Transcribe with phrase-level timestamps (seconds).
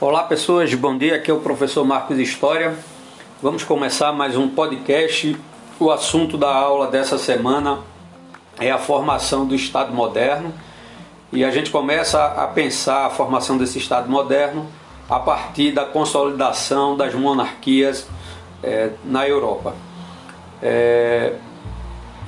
[0.00, 1.16] Olá pessoas, bom dia.
[1.16, 2.74] Aqui é o professor Marcos História.
[3.42, 5.36] Vamos começar mais um podcast.
[5.78, 7.80] O assunto da aula dessa semana
[8.58, 10.54] é a formação do Estado moderno
[11.30, 14.66] e a gente começa a pensar a formação desse Estado moderno
[15.06, 18.08] a partir da consolidação das monarquias
[18.62, 19.74] é, na Europa.
[20.62, 21.34] É,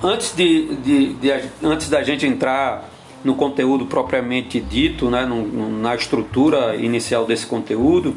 [0.02, 2.91] antes, de, de, de, antes da gente entrar
[3.24, 5.26] no conteúdo propriamente dito, né,
[5.80, 8.14] na estrutura inicial desse conteúdo,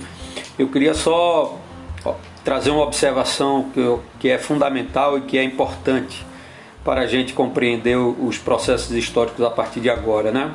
[0.58, 1.60] eu queria só
[2.44, 6.26] trazer uma observação que, eu, que é fundamental e que é importante
[6.84, 10.52] para a gente compreender os processos históricos a partir de agora, né?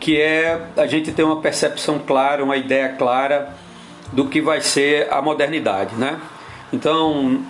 [0.00, 3.54] que é a gente ter uma percepção clara, uma ideia clara
[4.12, 5.94] do que vai ser a modernidade.
[5.94, 6.18] Né?
[6.72, 7.44] Então,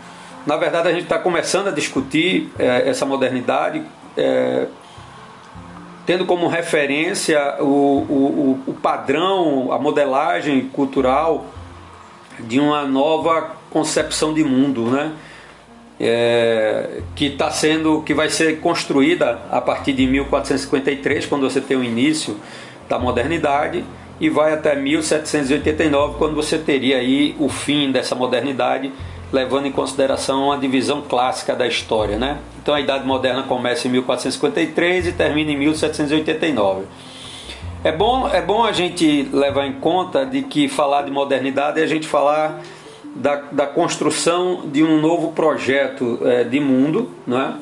[0.47, 3.83] na verdade, a gente está começando a discutir é, essa modernidade
[4.17, 4.67] é,
[6.11, 11.47] tendo como referência o, o, o padrão, a modelagem cultural
[12.41, 15.13] de uma nova concepção de mundo, né?
[16.01, 21.77] É, que está sendo, que vai ser construída a partir de 1453, quando você tem
[21.77, 22.37] o início
[22.89, 23.85] da modernidade,
[24.19, 28.91] e vai até 1789, quando você teria aí o fim dessa modernidade
[29.33, 32.19] levando em consideração a divisão clássica da história.
[32.19, 32.39] Né?
[32.63, 36.85] Então a Idade Moderna começa em 1453 e termina em 1789.
[37.83, 41.85] É bom, é bom a gente levar em conta de que falar de modernidade é
[41.85, 42.61] a gente falar
[43.15, 47.55] da, da construção de um novo projeto é, de mundo, né?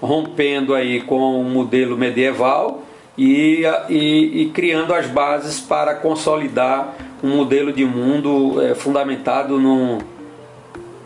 [0.00, 2.82] rompendo aí com o modelo medieval
[3.16, 9.98] e, e, e, criando as bases para consolidar um modelo de mundo é, fundamentado num,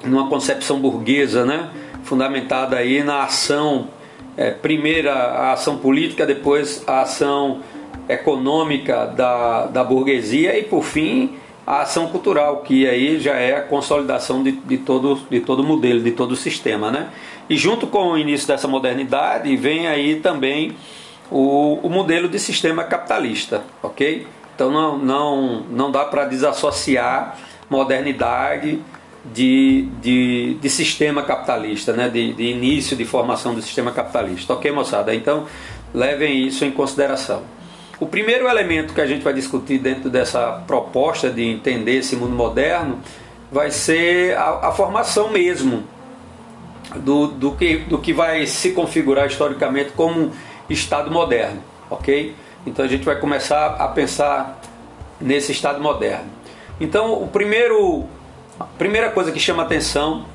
[0.04, 1.70] numa concepção burguesa, né?
[2.02, 3.88] fundamentada aí na ação,
[4.36, 7.60] é, primeira a ação política, depois a ação
[8.08, 13.60] econômica da, da burguesia e por fim a ação cultural, que aí já é a
[13.60, 16.90] consolidação de, de, todo, de todo o modelo, de todo o sistema.
[16.90, 17.08] Né?
[17.48, 20.76] E junto com o início dessa modernidade vem aí também
[21.30, 24.26] o, o modelo de sistema capitalista, ok?
[24.54, 27.38] Então não, não, não dá para desassociar
[27.68, 28.80] modernidade
[29.24, 32.08] de, de, de sistema capitalista, né?
[32.08, 34.54] De, de início de formação do sistema capitalista.
[34.54, 35.14] Ok, moçada?
[35.14, 35.46] Então
[35.92, 37.42] levem isso em consideração.
[37.98, 42.34] O primeiro elemento que a gente vai discutir dentro dessa proposta de entender esse mundo
[42.34, 42.98] moderno
[43.52, 45.84] vai ser a, a formação mesmo
[46.96, 50.32] do, do, que, do que vai se configurar historicamente como
[50.68, 52.34] Estado moderno, ok?
[52.66, 54.60] Então a gente vai começar a pensar
[55.20, 56.30] nesse Estado moderno.
[56.80, 58.06] Então o primeiro
[58.60, 60.26] a primeira coisa que chama atenção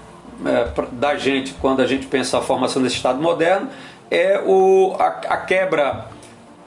[0.43, 3.69] é, da gente quando a gente pensa a formação desse Estado moderno
[4.09, 6.07] é o, a, a quebra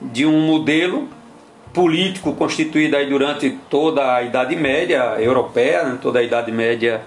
[0.01, 1.09] de um modelo
[1.75, 7.03] político constituído aí durante toda a Idade Média europeia, né, toda a Idade Média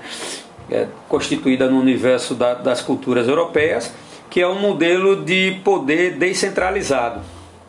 [0.70, 3.94] é, constituída no universo da, das culturas europeias,
[4.30, 7.22] que é um modelo de poder descentralizado,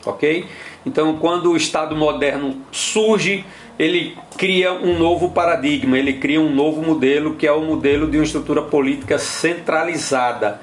[0.04, 0.46] ok?
[0.84, 3.44] Então, quando o Estado moderno surge,
[3.78, 8.18] ele cria um novo paradigma, ele cria um novo modelo que é o modelo de
[8.18, 10.60] uma estrutura política centralizada.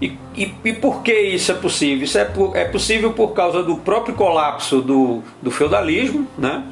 [0.00, 2.04] E, e, e por que isso é possível?
[2.04, 6.64] Isso é, é possível por causa do próprio colapso do, do feudalismo, né?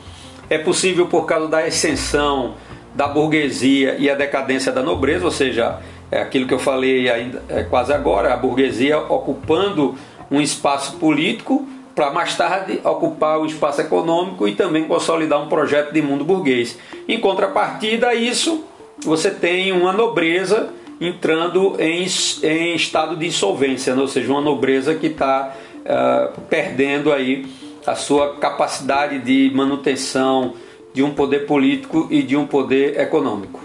[0.49, 2.55] é possível por causa da ascensão
[2.95, 5.81] da burguesia e a decadência da nobreza, ou seja,
[6.11, 9.97] é aquilo que eu falei ainda é quase agora, a burguesia ocupando
[10.31, 15.93] um espaço político para mais tarde ocupar o espaço econômico e também consolidar um projeto
[15.93, 16.79] de mundo burguês.
[17.09, 18.65] Em contrapartida a isso,
[19.03, 22.07] você tem uma nobreza entrando em,
[22.43, 24.01] em estado de insolvência, né?
[24.01, 27.47] ou seja, uma nobreza que está uh, eh, perdendo aí
[27.87, 30.55] a sua capacidade de manutenção
[30.93, 33.61] de um poder político e de um poder econômico.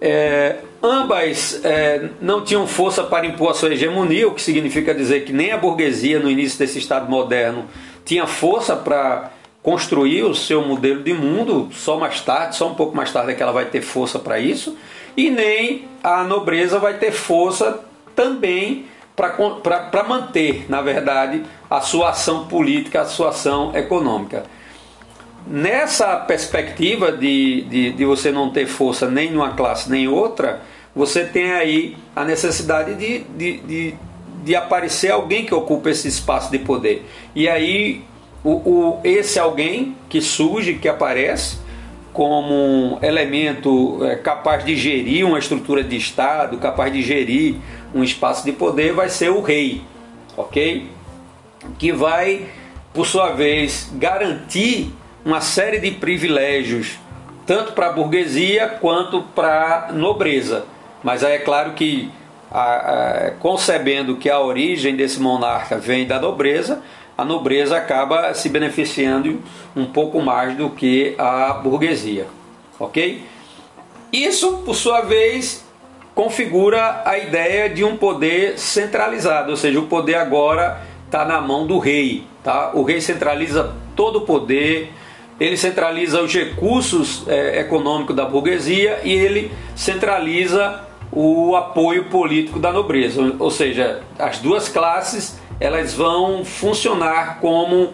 [0.00, 5.24] É, ambas é, não tinham força para impor a sua hegemonia, o que significa dizer
[5.24, 7.66] que nem a burguesia, no início desse Estado moderno,
[8.04, 9.30] tinha força para
[9.62, 13.34] construir o seu modelo de mundo, só mais tarde, só um pouco mais tarde é
[13.34, 14.76] que ela vai ter força para isso,
[15.16, 17.78] e nem a nobreza vai ter força
[18.16, 24.44] também para manter, na verdade, a sua ação política, a sua ação econômica
[25.46, 30.62] nessa perspectiva de, de, de, você não ter força nem numa classe nem outra,
[30.94, 33.94] você tem aí a necessidade de, de, de,
[34.44, 37.06] de aparecer alguém que ocupe esse espaço de poder.
[37.34, 38.04] E aí
[38.44, 41.58] o, o, esse alguém que surge, que aparece
[42.12, 47.56] como um elemento é, capaz de gerir uma estrutura de Estado, capaz de gerir
[47.94, 49.82] um espaço de poder, vai ser o rei,
[50.36, 50.86] ok?
[51.78, 52.46] Que vai,
[52.92, 54.92] por sua vez, garantir
[55.24, 56.98] uma série de privilégios,
[57.46, 60.64] tanto para a burguesia quanto para a nobreza.
[61.02, 62.10] Mas aí é claro que,
[62.50, 66.82] a, a, concebendo que a origem desse monarca vem da nobreza,
[67.16, 69.40] a nobreza acaba se beneficiando
[69.76, 72.26] um pouco mais do que a burguesia.
[72.78, 73.22] Ok?
[74.12, 75.64] Isso, por sua vez,
[76.14, 81.66] configura a ideia de um poder centralizado, ou seja, o poder agora está na mão
[81.66, 82.24] do rei.
[82.42, 82.72] Tá?
[82.74, 84.92] O rei centraliza todo o poder,
[85.42, 92.72] ele centraliza os recursos é, econômicos da burguesia e ele centraliza o apoio político da
[92.72, 93.34] nobreza.
[93.40, 97.92] Ou seja, as duas classes elas vão funcionar como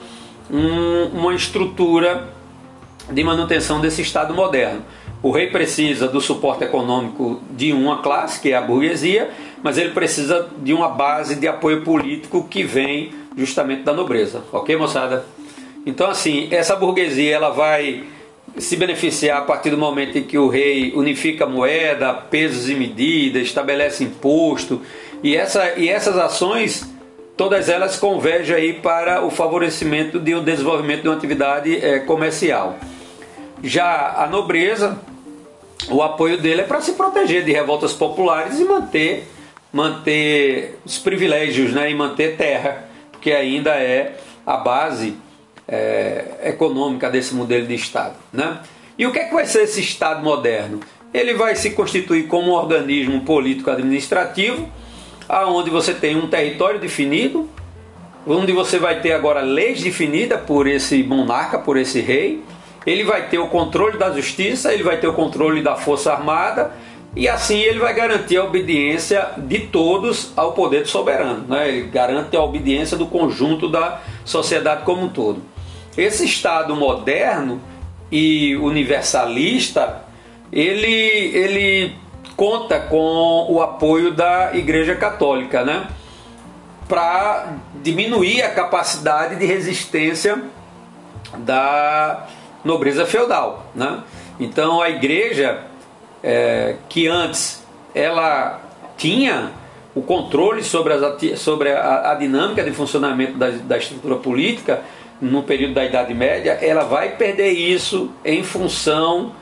[0.50, 2.28] um, uma estrutura
[3.10, 4.82] de manutenção desse Estado moderno.
[5.22, 9.30] O rei precisa do suporte econômico de uma classe, que é a burguesia,
[9.62, 14.42] mas ele precisa de uma base de apoio político que vem justamente da nobreza.
[14.52, 15.24] Ok, moçada?
[15.88, 18.04] Então, assim, essa burguesia ela vai
[18.58, 23.44] se beneficiar a partir do momento em que o rei unifica moeda, pesos e medidas,
[23.44, 24.82] estabelece imposto,
[25.22, 26.86] e, essa, e essas ações,
[27.38, 32.76] todas elas convergem aí para o favorecimento de um desenvolvimento de uma atividade é, comercial.
[33.62, 35.00] Já a nobreza,
[35.90, 39.26] o apoio dele é para se proteger de revoltas populares e manter,
[39.72, 45.16] manter os privilégios né, e manter terra, porque ainda é a base
[45.68, 48.14] é, econômica desse modelo de Estado.
[48.32, 48.58] Né?
[48.98, 50.80] E o que, é que vai ser esse Estado moderno?
[51.12, 54.68] Ele vai se constituir como um organismo político-administrativo,
[55.28, 57.48] aonde você tem um território definido,
[58.26, 62.42] onde você vai ter agora leis definidas por esse monarca, por esse rei,
[62.86, 66.72] ele vai ter o controle da justiça, ele vai ter o controle da força armada
[67.14, 71.44] e assim ele vai garantir a obediência de todos ao poder do soberano.
[71.48, 71.68] Né?
[71.68, 75.42] Ele garante a obediência do conjunto da sociedade como um todo.
[75.98, 77.60] Esse Estado moderno
[78.08, 80.04] e universalista,
[80.52, 81.96] ele, ele
[82.36, 85.88] conta com o apoio da Igreja Católica, né?
[86.88, 90.40] para diminuir a capacidade de resistência
[91.38, 92.28] da
[92.64, 93.66] nobreza feudal.
[93.74, 94.00] Né?
[94.38, 95.64] Então a igreja,
[96.22, 98.60] é, que antes ela
[98.96, 99.50] tinha
[99.96, 104.80] o controle sobre, as, sobre a, a dinâmica de funcionamento da, da estrutura política
[105.20, 109.32] no período da Idade Média, ela vai perder isso em função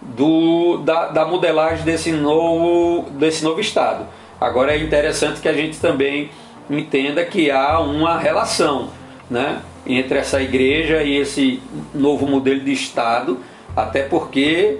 [0.00, 4.06] do, da, da modelagem desse novo, desse novo Estado.
[4.40, 6.30] Agora é interessante que a gente também
[6.68, 8.90] entenda que há uma relação
[9.28, 11.62] né, entre essa igreja e esse
[11.94, 13.38] novo modelo de Estado,
[13.76, 14.78] até porque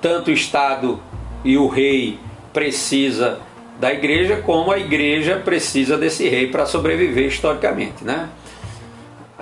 [0.00, 1.00] tanto o Estado
[1.44, 2.18] e o rei
[2.52, 3.40] precisa
[3.80, 8.04] da igreja, como a igreja precisa desse rei para sobreviver historicamente.
[8.04, 8.28] Né?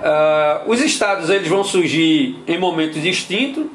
[0.03, 3.65] Uh, os estados eles vão surgir em momentos distintos,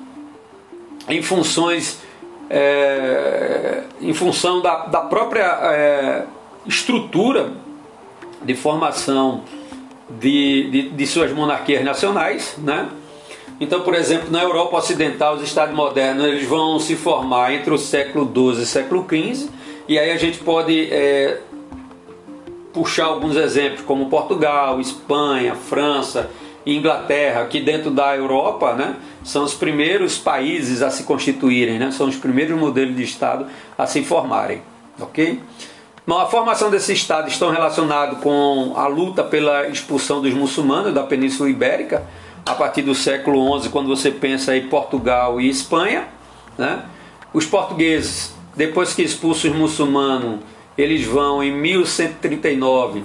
[1.08, 2.00] em funções
[2.50, 6.24] é, em função da, da própria é,
[6.66, 7.52] estrutura
[8.42, 9.42] de formação
[10.08, 12.88] de, de, de suas monarquias nacionais, né?
[13.60, 17.78] Então, por exemplo, na Europa Ocidental, os Estados modernos eles vão se formar entre o
[17.78, 19.48] século XII e o século XV,
[19.88, 21.40] e aí a gente pode é,
[22.72, 26.30] puxar alguns exemplos, como Portugal, Espanha, França
[26.66, 32.06] Inglaterra, que dentro da Europa né, são os primeiros países a se constituírem, né, são
[32.08, 34.60] os primeiros modelos de Estado a se formarem.
[35.00, 35.40] ok?
[36.06, 41.02] Bom, a formação desse Estado estão relacionados com a luta pela expulsão dos muçulmanos da
[41.02, 42.06] Península Ibérica,
[42.46, 46.08] a partir do século XI, quando você pensa em Portugal e Espanha.
[46.56, 46.82] Né?
[47.32, 50.40] Os portugueses, depois que expulsam os muçulmanos,
[50.78, 53.02] eles vão em 1139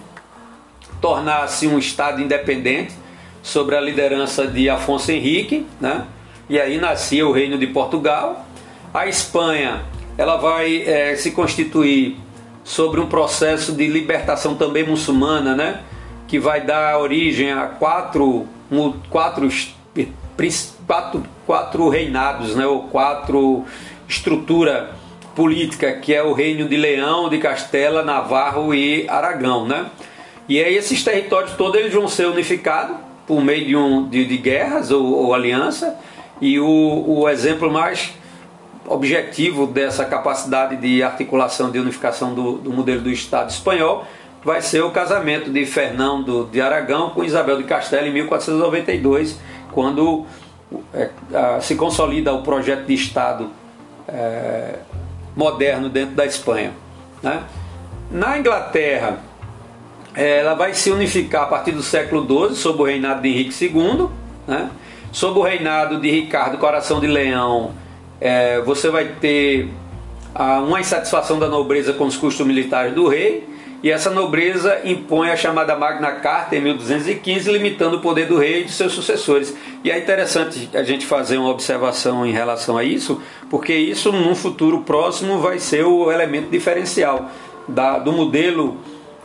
[1.01, 2.93] tornar-se um Estado independente
[3.41, 6.05] sobre a liderança de Afonso Henrique, né?
[6.47, 8.45] e aí nascia o Reino de Portugal.
[8.93, 9.81] A Espanha
[10.17, 12.17] ela vai é, se constituir
[12.63, 15.81] sobre um processo de libertação também muçulmana, né?
[16.27, 18.47] que vai dar origem a quatro,
[19.09, 19.49] quatro,
[20.87, 22.65] quatro, quatro reinados, né?
[22.67, 23.65] ou quatro
[24.07, 24.91] estrutura
[25.35, 29.67] política, que é o reino de Leão, de Castela, Navarro e Aragão.
[29.67, 29.87] Né?
[30.47, 34.37] E aí esses territórios todos eles vão ser unificados por meio de, um, de, de
[34.37, 35.97] guerras ou, ou, aliança,
[36.41, 38.13] e o, o exemplo mais
[38.85, 44.05] objetivo dessa capacidade de articulação, de unificação do, do modelo do Estado espanhol
[44.43, 49.39] vai ser o casamento de Fernando de Aragão com Isabel de Castela em 1492,
[49.71, 50.25] quando
[50.93, 51.09] é,
[51.61, 53.49] se consolida o projeto de Estado
[54.07, 54.79] é,
[55.35, 56.73] moderno dentro da Espanha.
[57.21, 57.43] Né?
[58.11, 59.19] Na Inglaterra,
[60.15, 64.09] ela vai se unificar a partir do século XII, sob o reinado de Henrique II,
[64.47, 64.69] né?
[65.11, 67.71] Sob o reinado de Ricardo Coração de Leão,
[68.19, 69.69] é, você vai ter
[70.33, 73.47] a, uma insatisfação da nobreza com os custos militares do rei,
[73.83, 78.61] e essa nobreza impõe a chamada Magna Carta em 1215, limitando o poder do rei
[78.61, 79.53] e de seus sucessores.
[79.83, 84.33] E é interessante a gente fazer uma observação em relação a isso, porque isso, num
[84.35, 87.29] futuro próximo, vai ser o elemento diferencial
[87.67, 88.77] da, do modelo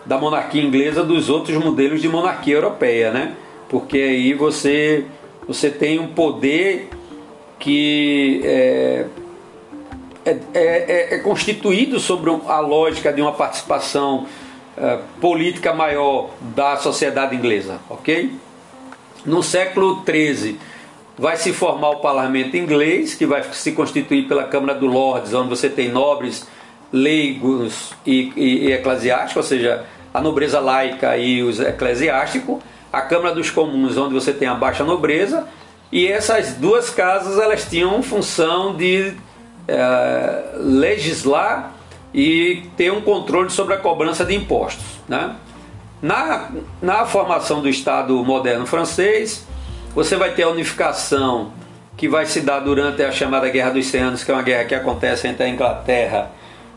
[0.04, 3.34] da monarquia inglesa dos outros modelos de monarquia europeia, né?
[3.68, 5.04] Porque aí você,
[5.46, 6.88] você tem um poder
[7.60, 9.04] que é,
[10.24, 14.26] é, é, é constituído sobre a lógica de uma participação
[14.80, 18.32] é, política maior da sociedade inglesa, ok?
[19.26, 20.58] No século XIII
[21.18, 25.49] vai se formar o parlamento inglês, que vai se constituir pela Câmara dos Lordes, onde
[25.49, 26.47] você tem nobres,
[26.92, 32.58] leigos e, e, e eclesiásticos, ou seja, a nobreza laica e os eclesiásticos,
[32.92, 35.47] a Câmara dos Comuns, onde você tem a baixa nobreza,
[35.90, 39.12] e essas duas casas elas tinham função de
[39.66, 41.77] é, legislar
[42.12, 44.84] e ter um controle sobre a cobrança de impostos.
[45.08, 45.34] Né?
[46.00, 46.50] Na,
[46.80, 49.46] na formação do Estado moderno francês,
[49.94, 51.52] você vai ter a unificação
[51.96, 54.64] que vai se dar durante a chamada Guerra dos 100 Anos, que é uma guerra
[54.64, 56.30] que acontece entre a Inglaterra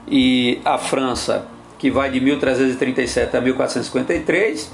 [0.08, 1.46] e a França,
[1.78, 4.72] que vai de 1337 a 1453.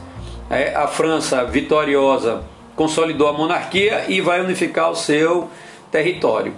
[0.50, 2.44] É, a França vitoriosa
[2.78, 5.50] consolidou a monarquia e vai unificar o seu
[5.92, 6.54] território.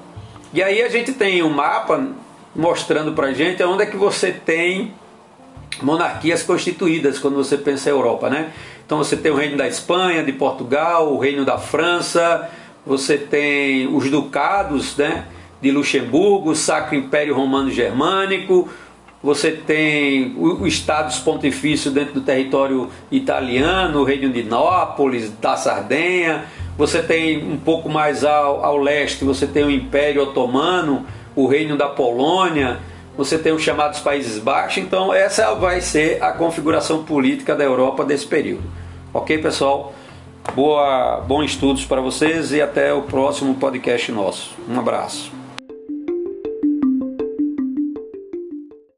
[0.53, 2.07] E aí a gente tem um mapa
[2.55, 4.93] mostrando para gente onde é que você tem
[5.81, 8.51] monarquias constituídas quando você pensa em Europa, né?
[8.85, 12.49] Então você tem o reino da Espanha, de Portugal, o reino da França,
[12.85, 15.25] você tem os ducados, né?
[15.61, 18.69] De Luxemburgo, Sacro Império Romano Germânico,
[19.21, 25.57] você tem o, o Estado Pontifício dentro do território italiano, o Reino de Nápoles, da
[25.57, 26.45] Sardenha.
[26.77, 31.05] Você tem um pouco mais ao, ao leste, você tem o Império Otomano,
[31.35, 32.79] o Reino da Polônia,
[33.17, 34.83] você tem os chamados Países Baixos.
[34.83, 38.63] Então, essa vai ser a configuração política da Europa desse período.
[39.13, 39.93] Ok, pessoal?
[40.55, 44.51] Boa, bons estudos para vocês e até o próximo podcast nosso.
[44.67, 45.38] Um abraço.